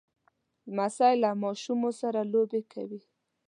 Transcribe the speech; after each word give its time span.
لمسی 0.71 1.13
له 1.23 1.29
ماشومو 1.43 1.89
سره 2.01 2.19
لوبې 2.33 2.61
کوي. 2.73 3.01